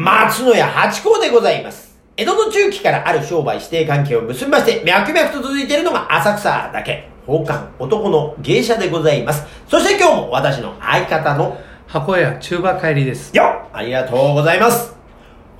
[0.00, 1.94] 松野屋八甲でございます。
[2.16, 7.10] 江戸の中期からある商売指定関係を結びまして、脈々と続いているのが浅草だけ。
[7.26, 9.44] 宝冠男の芸者でございます。
[9.68, 13.36] そして今日も私の相方の箱屋中馬帰りです。
[13.36, 14.96] よありがとうございます。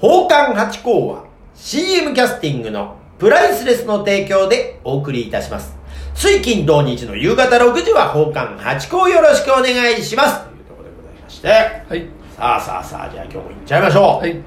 [0.01, 5.77] 宝冠八甲は CM キャスティングのプライスレスの提供でお送りいたします。
[6.15, 10.47] 水金土日の夕方6時は宝冠八甲よろしくお願いします。
[10.47, 11.49] というところでございまして。
[11.49, 12.20] はい。
[12.41, 14.05] さあさあさあ、じゃあ今日も行っちゃいましょう。
[14.21, 14.31] はい。
[14.33, 14.43] 今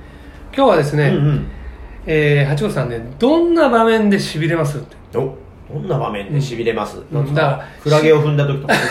[0.52, 1.48] 日はですね、うんうん。
[2.08, 4.96] えー、八子さんね、どんな場面で痺れますって。
[5.12, 5.38] ど、
[5.72, 8.74] どんな場面で痺れます、んなんだからクラゲを踏んだ時とか。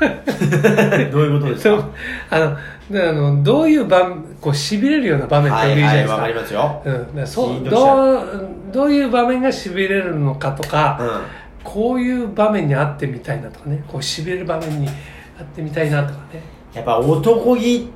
[0.00, 1.84] どういうことですか？
[2.30, 2.56] あの、
[2.90, 6.14] であのどういう場面、こう痺れるような場面ってはいはいい、言うじゃないですか。
[6.14, 6.82] わかりますよ。
[6.86, 11.08] うん、だそうどうどういう場面が痺れるのかとか、うん。
[11.62, 17.90] こういう場面にあってみたいなとかねこう痺れる場面にあってみたいなとかねやっぱ男気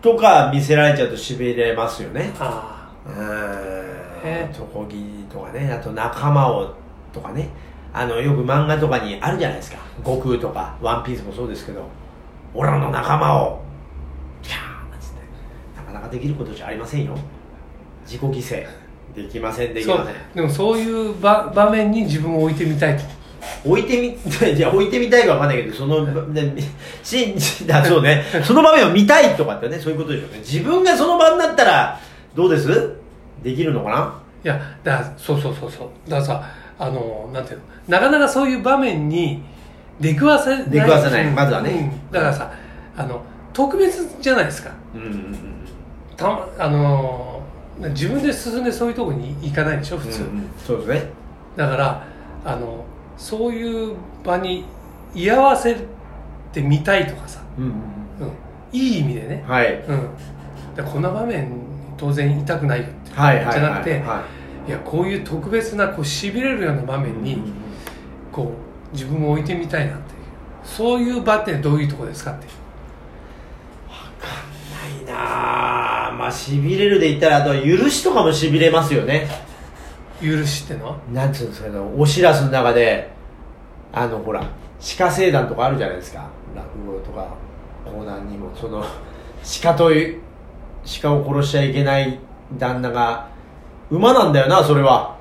[0.00, 2.32] とか見せられちゃうと痺れますよね。
[2.38, 3.14] あうー。
[3.14, 3.18] ん
[4.24, 4.96] え男気
[5.30, 5.72] とかね。
[5.72, 6.74] あと仲間を
[7.12, 7.48] とかね。
[7.92, 9.78] あのよく漫画とかにあるじゃないですか。
[10.04, 11.82] 悟空とかワンピースもそうですけど。
[12.54, 13.60] 俺らの仲間を
[14.42, 15.20] キャーなんつって。
[15.76, 17.16] なかなかできることじゃありませんよ。
[18.04, 18.66] 自己犠牲。
[19.14, 20.14] できませんできません。
[20.34, 23.02] でもそういう場場面に自分を置いてみたいと
[23.64, 24.08] 置いてみ
[24.56, 26.54] いや置いてみたいかわかんないけどそのね
[27.02, 27.34] し
[27.72, 28.24] あそうね。
[28.44, 30.38] その場面を見たいとかってねそういうことでしょうね。
[30.38, 31.98] 自分がその場になったら
[32.34, 32.92] どうです？
[33.42, 34.14] できるのかな？
[34.44, 36.10] いやだそうそうそうそう。
[36.10, 36.42] だからさ
[36.78, 37.64] あのなんていうの？
[37.88, 39.42] なかなかそういう場面に
[40.00, 40.64] 出くわせない。
[40.68, 41.26] 出くわせない。
[41.26, 41.34] うん。
[41.34, 41.70] まずはね。
[41.70, 42.12] うん。
[42.12, 42.50] だからさ
[42.96, 43.20] あの
[43.52, 44.70] 特別じゃないですか。
[44.94, 45.38] うんうんうん
[46.16, 47.40] たまあの
[47.90, 50.50] 自分で進んでそういうところに行かないでしょ普通、うんうん。
[50.66, 51.10] そうですね。
[51.56, 52.02] だから
[52.44, 52.84] あの
[53.18, 54.64] そういう場に
[55.14, 55.76] 居合わせ
[56.52, 57.76] てみたいとかさ、うんうんうん、
[58.72, 59.74] いい意味でね、はい。
[59.74, 60.08] うん、
[60.74, 61.56] でこんな場面に
[61.96, 64.24] 当然いたくないよって、はいはいはいじゃなくて、は
[64.66, 64.70] い。
[64.70, 67.52] やこういう特別なこうしびれるような場面にうんうん
[68.30, 68.52] こ
[68.92, 70.18] う自分を置いてみたいなっていう。
[70.62, 72.46] そういう場ってどういうところですかって。
[72.46, 72.52] いう
[75.06, 79.47] ないなあまあしびれるで言ったらあとは許しとかもしびれますよね
[80.20, 80.86] 許しっての？
[80.86, 83.10] はなんつうんですかねおしらすの中で
[83.92, 84.44] あのほら
[84.98, 86.28] 鹿聖団とかあるじゃないですか。
[86.54, 87.28] 落語とか
[87.84, 88.84] 講談にもその
[89.62, 90.20] 鹿という
[91.02, 92.18] 鹿を殺しちゃいけない
[92.58, 93.26] 旦那が
[93.90, 95.16] 馬なんだよなそれは。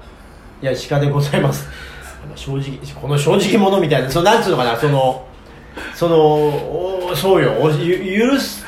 [0.61, 1.67] いや鹿でございます。
[2.35, 5.25] 正直この正直者みたいなそのなんつうのかなその
[5.93, 8.65] そのおそうよおゆ許す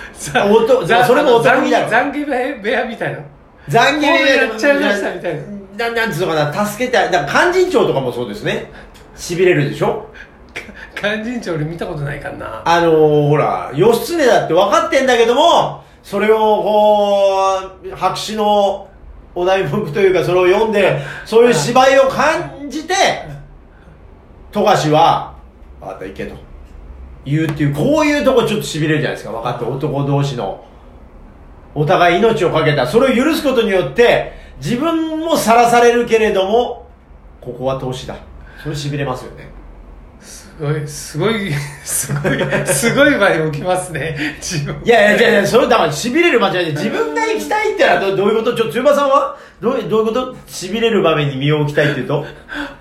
[0.50, 3.19] おとざそれも男気だろ懺悔懺悔部屋みたいな。
[3.68, 5.41] 残業こうやっちゃいましたみたいな
[5.79, 8.69] ななんつうのかな助けてだから勧進帳とかもそうですね。
[9.16, 10.09] しびれるでしょ？
[10.94, 12.62] 勧進帳俺見たことないからな。
[12.66, 18.89] あのー、ほら義経だって分かってんだけどもそれをこう白紙の
[19.34, 22.94] お題目というかそれを読んでそういう芝居を感じて
[24.51, 25.35] 富樫は
[25.81, 26.35] 「あんた行け」と。
[27.25, 29.31] 言うっていうこういうとこちょっとしびれるじゃないですか。
[29.34, 30.66] 分かって男同士の。
[31.75, 32.88] お互い命をかけた。
[32.88, 36.88] それを許すことによって自分もさらされるけれども
[37.42, 38.18] ここは投資だ。
[38.62, 39.59] それしびれますよね。
[40.59, 41.53] すごいすごい
[41.86, 44.36] すごいすごい場に置きますね。
[44.42, 44.81] 自分。
[44.84, 46.72] いやいやいやいや、それだから痺れる場じゃない。
[46.72, 48.58] 自分が行きたいってのはどどういうこと？
[48.58, 49.38] ちょっと、さんは？
[49.62, 50.34] どういうどういうこと？
[50.48, 52.25] 痺れる場面に身を置きたいっていうと？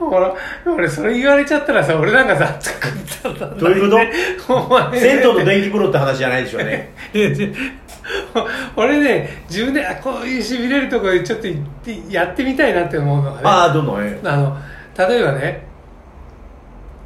[0.01, 0.35] ほら
[0.67, 2.59] 俺それ言われちゃったらさ俺なんかさ
[3.61, 3.97] どういうこ
[4.91, 4.99] と？
[4.99, 6.93] 銭湯の電気風呂って話じゃないでしょうね。
[8.75, 11.47] 俺ね自分であこういうしびれるところちょっと
[12.11, 13.43] やってみたいなって思うのがね。
[13.45, 14.59] ああ、どんどん、えあの
[14.97, 15.68] 例えばね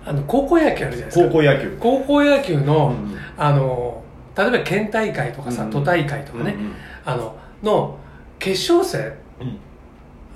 [0.04, 1.24] あの高校野球あるじゃないですか。
[1.26, 1.76] 高校野球。
[1.80, 3.18] 高校野球の,、うん。
[3.36, 4.02] あの
[4.36, 5.70] 例えば県大会とかさ、うん。
[5.70, 6.72] 都大会とかね、うんうん。
[7.04, 7.98] あのの
[8.38, 9.14] 決勝戦。
[9.40, 9.58] うん。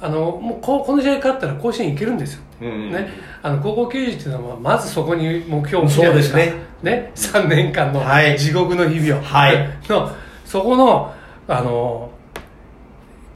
[0.01, 3.09] あのもうここの試合勝ったら甲子園行けるんですよ、うんうんね、
[3.43, 6.53] あの高校球児っていうのはまずそこに目標をそうですね。
[6.83, 8.39] 3年間のはい。
[8.39, 9.69] 地獄の日々を、はい。
[9.89, 10.11] の
[10.45, 11.13] そこの
[11.49, 12.11] あの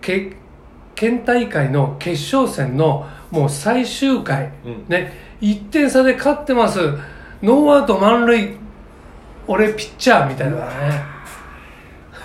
[0.01, 0.33] け
[0.95, 4.85] 県大会の決勝戦のもう最終回、うん。
[4.89, 6.81] ね、1点差で勝ってます。
[7.43, 8.57] ノーアウト満塁。
[9.47, 11.03] 俺ピッチャーみたいなね。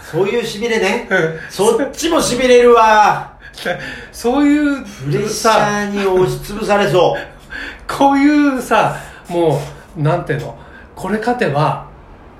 [0.01, 1.07] そういう痺れね。
[1.49, 3.33] そっちも痺れるわ。
[4.11, 7.19] そういうプレッシさャーに押しつぶされそう。
[7.91, 8.97] こういうさ
[9.29, 9.59] も
[9.97, 10.57] うなんていうの？
[10.95, 11.85] これ勝てば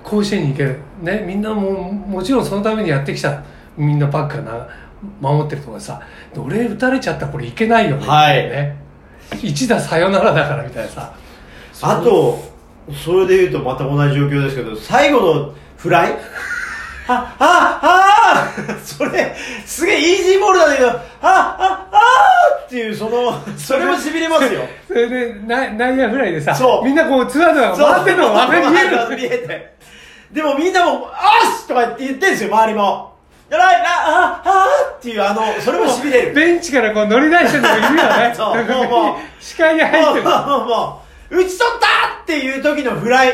[0.04, 0.80] 甲子園に行ける。
[1.02, 1.24] ね。
[1.26, 3.42] みんなももちろんそのためにやってきた。
[3.78, 4.68] みんなバックがな
[5.22, 6.02] 守ってるとかさ
[6.38, 8.50] 俺打たれちゃったらこれいけないよね,、はい。
[8.50, 8.78] ね。
[9.42, 11.14] 一打サヨナラだからみたいなさ。
[11.82, 12.40] あと、
[13.04, 16.14] それで言うとまた同じ状況ですけど、最後のフライ？
[17.08, 18.54] あ、あ、あ
[18.84, 19.36] それ、
[19.66, 24.62] すげえイージーボールなんだけど、ああああっていう、その、それも痺れますよ。
[24.88, 26.86] それでな内野フライでさそう。
[26.86, 29.16] みんなこうツアーとか回ってんのが見える。
[29.16, 29.76] 見えて。
[30.32, 33.15] でもみんなも、あしとかって言ってんすよ、周りも。
[33.50, 36.34] ライラああっていう、あの、それも痺れる。
[36.34, 41.02] ベンチからこう乗り出してるのがいるよねそうもうもう視界に入ってるもうもうも
[41.32, 43.34] う、打ち取ったっていう時のフライ、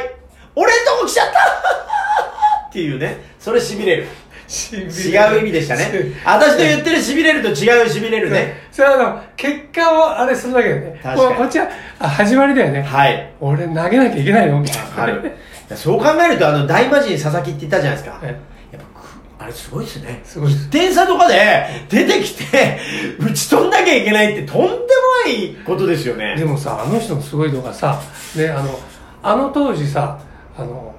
[0.56, 1.40] 俺んとこ来ちゃった
[2.70, 4.08] っていうね、それ痺れる。
[4.52, 5.90] 違う意味でしたね。
[6.26, 8.64] 私の言ってる痺れると違う痺れるね。
[8.70, 11.70] それはあの結果をあれするだけだよね確かにここっちは
[12.00, 13.32] あ始まりだよねはい。
[13.40, 15.32] 俺投げなきゃいけないのみたいなある。
[15.74, 18.20] そう考えると、あの、大魔神佐々木って言ったじゃないですか。
[18.24, 18.28] え
[18.74, 20.22] やっぱく、あれすごいですね。
[20.24, 22.80] すごいです1点差とかで出てきて、
[23.20, 24.78] 打ち取んなきゃいけないってとんでも
[25.26, 26.36] ないことですよね。
[26.38, 28.00] でもさあの人のすごいのがさ
[28.36, 28.80] ねあの
[29.24, 30.20] あの当時さ
[30.56, 30.94] あの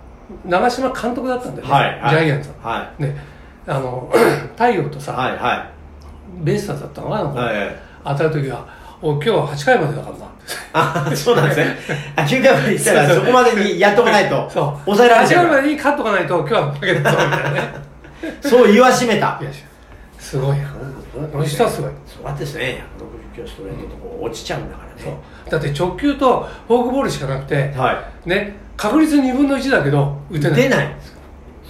[0.44, 3.16] 長嶋監督だったんだよね、はいはいジャイアンツのはね
[3.66, 4.12] あの
[4.58, 5.00] 太陽とい。
[5.00, 5.70] さ、はい、は
[6.42, 7.56] ベイスターズだったのかな、い。
[7.56, 7.76] はい。
[8.04, 8.66] 当たる時は
[9.00, 10.32] 「お今日は8回までだからな」
[10.72, 11.76] あ、そうなんですね。
[12.16, 15.62] あ、9回まで行ったらそこまでにやっとかないと、そう抑えられちゃう8から。
[15.62, 17.91] 回までに勝っとかないと今日は負けたぞみたいなね
[18.40, 19.44] そう言わしめたい。
[19.44, 19.50] や
[20.18, 20.68] すごいや
[21.30, 22.84] この人はすごいそうやってですね、
[23.32, 25.18] 160キロストレートとこう落ちちゃうんだからそうね。
[25.50, 30.40] だって直球とフォークボールしかなくて、はね確率2分の1だけど打い。
[30.40, 31.18] てない出ないんですか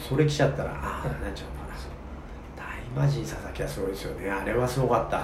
[0.08, 3.02] それ来ちゃったら、ああ、なっちゃうのかな。
[3.02, 4.30] 大魔神佐々木はすごいですよね。
[4.30, 5.22] あれはすごかった。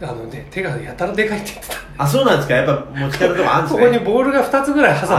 [0.00, 2.54] あのね手がやたらでかいって言ってたあ、そうなんですか？
[2.54, 3.98] やっぱ持ち方とかあるんですこね。
[3.98, 5.16] こにボールが2つぐらい挟まっちゃ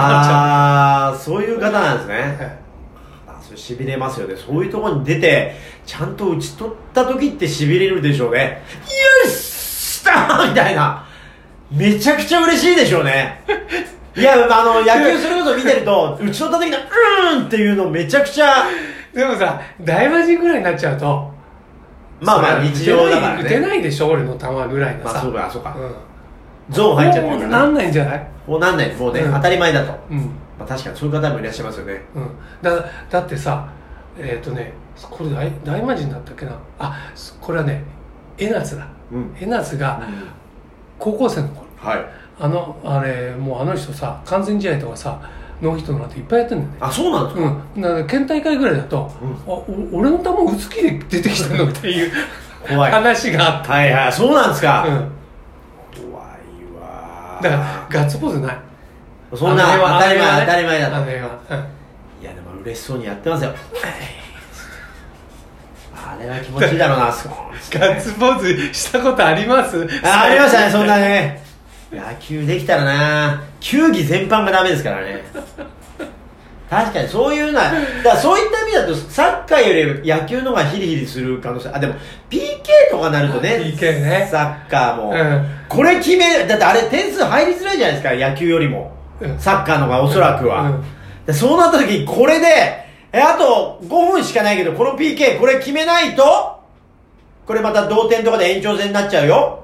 [1.07, 2.38] ああ、そういう方なんですね。
[2.40, 2.69] う、
[3.50, 4.36] はいあそれしびれますよね。
[4.36, 5.56] そういうところに出て
[5.86, 8.63] ちゃんと打ち取った時ってしびれるでしょうね。
[9.25, 9.34] よし
[10.00, 11.06] したみたいな。
[11.72, 13.44] めちゃくちゃ嬉しいでしょうね。
[14.16, 18.66] いやあの野球すること見てると打ち取った時のうーんっていうのめちゃくちゃ
[19.13, 21.31] でもさ大魔神ぐらいになっちゃうと
[22.19, 23.44] まあまあ日常だからね。
[23.44, 25.75] 打てないでしょ俺の球ぐらいのさ、まあそうかそうか。
[25.78, 25.96] うん
[26.69, 27.44] ゾーン入っちゃってるからね。
[27.44, 28.27] もうなんないんじゃない？
[28.48, 28.94] もうなんない。
[28.95, 29.33] もうね、うん。
[29.33, 30.18] 当たり前だと、うん。
[30.57, 32.01] まあ、確かにそういう方もいらっしゃいますよね。
[32.16, 32.30] うん。
[32.62, 33.68] だだってさ
[34.18, 36.51] えっ、とねこれ大大魔神だったっけな？
[36.80, 37.83] あこれはね
[38.38, 38.88] 江夏だ。
[39.12, 40.01] うん、江夏が
[40.98, 41.68] 高校生の頃。
[41.77, 42.06] はい。
[42.42, 45.19] あのあれもうあの人さ完全試合とかさ
[45.62, 46.77] ノーヒットの後いっぱいやってんだよね。
[46.80, 49.33] あそうなんですか、うん、だから県大会ぐらいだと、うん。
[49.33, 51.68] あお俺の球打つ気で出てきたの？
[51.68, 52.12] っていう
[52.68, 52.92] 怖い。
[52.92, 55.12] 話があっはいはいそうなんですか、た、うん、
[57.41, 58.57] だからガッツポーズない。
[59.36, 60.95] そんな当たり前当たり前だと。
[60.95, 61.57] あの辺は、うん。
[62.24, 63.53] いやでも嬉しそうにやってますよ。
[65.95, 69.88] あれは気持ちいいだろうなガッツポーズしたことあります？
[70.03, 71.44] あありましたねそんなね。
[71.91, 73.44] 野球できたらな。
[73.59, 75.24] 球技全般がダメですからね。
[76.69, 77.71] 確かにそういうのは
[78.03, 81.69] だそういった意味だとサッカーより野球の方がヒリヒリする可能性。
[81.69, 81.95] あでも
[82.30, 82.49] PK
[82.92, 84.27] とかなるとね PK ね。
[84.31, 85.45] サッカーも、うん。
[85.68, 89.39] これ決めだってあれ点数入りづらいじゃないですか野球よりも、うん。
[89.39, 90.83] サッカーの方がおそらくは、うん。
[91.25, 92.45] でそうなった時これで
[93.12, 96.60] えあと5分しかないけどこの PK これ決めないと
[97.45, 99.63] これまた同点とかで延長戦になっちゃうよ。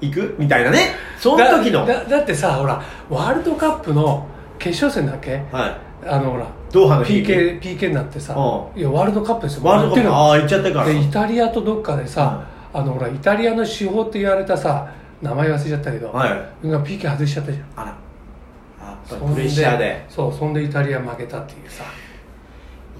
[0.00, 0.36] 行く？
[0.38, 0.94] みたいなね。
[1.18, 1.86] その時の。
[1.86, 4.26] だだだってさほらワールドカップの
[4.58, 5.42] 決勝戦だっけ？
[5.50, 6.08] はい。
[6.08, 6.46] あのほら
[6.76, 9.64] ドーハの日 PK, PK になってさういやワールドカップですよ。
[9.64, 10.08] ワールドカップ。
[10.08, 10.80] やああ行っちゃってるか。
[10.82, 14.92] らでイタリアとどっかでさ、あのほらイタリアの手法って言われたさ
[15.22, 16.26] 名前忘れちゃったけど、は
[16.62, 16.68] い。
[16.68, 17.66] が PK 外しちゃったじゃん。
[17.76, 17.86] あら。
[17.88, 17.96] や
[18.94, 20.04] っぱプレッシャーで。
[20.10, 21.84] そうそんでイタリア負けたっていうさ。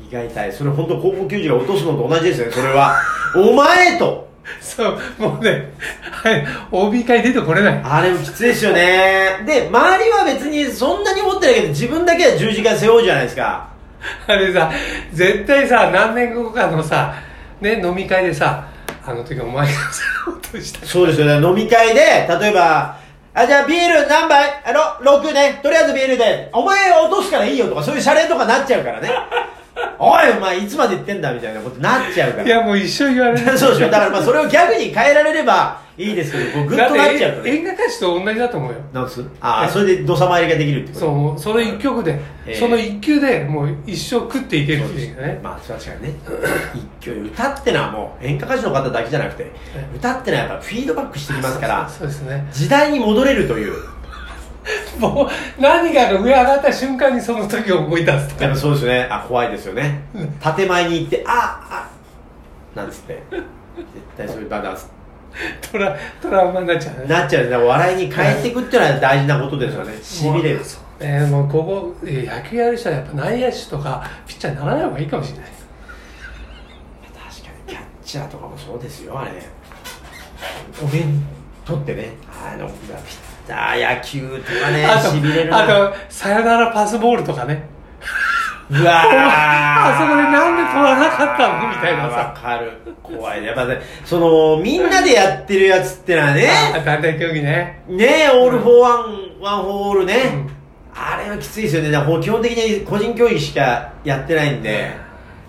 [0.08, 2.96] 意外たいそれ本当高校球児が落とすのと同じですねそれは。
[3.34, 4.26] お前と
[4.60, 7.80] そうもうねはい OB 会出てこれない。
[7.84, 9.42] あれもきついですよね。
[9.44, 13.68] で周りは別にそんなに持ってないけど自分だけは十字架背負うじゃないですか。
[14.28, 14.70] あれさ
[15.12, 17.14] 絶対さ何年後かのさ
[17.60, 18.64] ね飲み会でさ
[19.04, 20.86] あの時お前がさ落とした。
[20.86, 21.46] そうですよね。
[21.46, 22.96] 飲み会で例えば
[23.34, 24.62] あじゃあビール何杯？
[24.64, 24.72] あ
[25.04, 25.60] の6ね。
[25.62, 26.48] とりあえずビールで。
[26.52, 29.10] お前落とすからいいよとかそういうシャレとかなっちゃうからね
[29.98, 32.44] おいお前いつまで言ってんだみたいなことになっちゃうから。
[32.44, 33.38] いやもう一生言われる。
[33.58, 33.90] そうでしょ。
[33.90, 37.50] だからまあそれをギャグに変えられればいいですけどこうグッとなっちゃうとね。
[37.56, 38.78] 演歌歌手と同じだと思うよ。
[38.92, 41.00] なんすああそれで土佐回りができるってこと？
[41.00, 42.12] そうその一曲で、
[42.46, 42.54] ええ。
[42.54, 45.40] その一球でもう一生食っていけるっていうね。
[45.42, 46.14] まあ確かにね。
[47.02, 49.50] 一挙歌ってのはもう演歌歌手の方だけじゃなくて
[49.94, 52.46] 歌ってのはやっぱフィードバックしてきますからそうですね。
[52.52, 53.74] 時代に戻れるという
[54.98, 58.44] もう何かが上上がった瞬間にその時を思い出すとか。
[58.44, 59.06] やっぱそうですね。
[59.10, 60.00] あ怖いですよね。
[60.56, 61.88] 建前に行ってああ
[62.74, 63.22] なんつって。
[63.30, 63.44] 絶
[64.16, 64.76] 対そういう場が
[65.70, 67.06] トラトラウマになっちゃうね。
[67.06, 67.56] なっちゃうね。
[67.56, 69.92] 笑いに変えていくっていうのは大事なことですよね。
[70.02, 70.56] しびれる。
[70.56, 71.26] もうそうね。
[71.26, 75.46] もうここえー野球やる人はやっぱ内野手とかピッチャーにならない方がいいかもしれない。
[77.14, 79.30] 確かにキャッチャーとかもそうですよあれ。
[80.82, 81.22] お面。
[81.66, 82.10] 取ってね。
[82.30, 82.94] あのピッ
[83.46, 85.64] チャー野球とかねしびれるな。
[85.64, 87.68] あとさよならパスボールとかね。
[88.68, 89.06] うわー。
[89.06, 92.16] あそこでなんで取らなかったのみたいなさ。
[92.16, 92.72] わかる。
[93.02, 93.46] 怖いね。
[93.46, 96.50] やっぱねそのみんなでやってるやつってのはね。
[96.74, 97.82] あ団体競技ね。
[97.88, 99.04] ね All for one,
[99.40, 100.50] one for all ね、うん。
[100.92, 101.92] あれはきついですよね。
[101.92, 105.05] だからもう基本的に個人競技しかやってないんで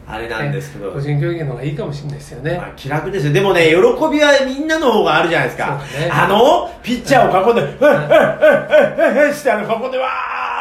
[0.09, 2.57] あれなんですけど、個人競技の方がいいかもしれないですよね。
[2.57, 3.33] まあ、気楽ですよ。
[3.33, 6.09] でもね喜びはみんなの方があるじゃないですか、ね。
[6.09, 10.07] あのピッチャーを囲んで「ふっふっふっふっふっ」してあの囲んでわ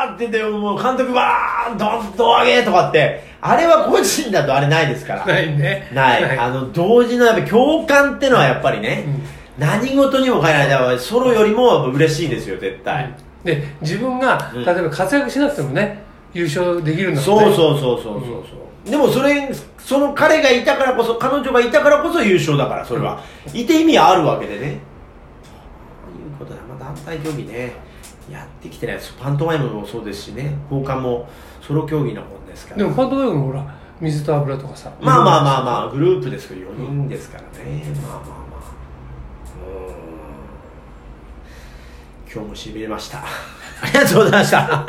[0.08, 9.04] ーって言ってもう監督わーどんどん上げとかってあれは個人だとあれないですからないねない、あの同時のやっぱ共感ってのはやっぱりね、
[9.58, 16.02] 何事にも変えないだからソロよりも嬉しいですよ絶対、で自分がうん例えば活躍しなくてもね
[16.34, 24.60] 優勝できるんだもんねそうそうそうそうそうそう、でもそれその彼がいたからこそ彼女がいたからこそ優勝だからそれは、いて意味あるわけでね。
[24.60, 24.78] という
[26.38, 27.96] ことで、まあ、団体競技ね。
[28.30, 29.14] やってきてないです。
[29.20, 30.56] パントマイムもそうですしね。
[30.70, 31.28] 交換も
[31.60, 32.78] ソロ競技なもんですから。
[32.78, 34.92] でもパントマイムもほら水と油とかさ。
[35.00, 38.38] まあまあまあまあグループですけど4人ですからね、まあまあまあ。
[39.60, 39.92] うー
[42.30, 42.32] ん。
[42.32, 43.18] 今日もしびれました。
[43.82, 44.86] ありがとうございました